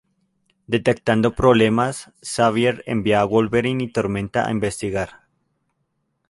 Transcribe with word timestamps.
Detectando 0.65 1.35
problemas, 1.41 1.95
Xavier 2.33 2.81
envía 2.87 3.19
a 3.21 3.25
Wolverine 3.25 3.83
y 3.83 3.87
Tormenta 3.91 4.47
a 4.47 4.51
investigar. 4.51 5.25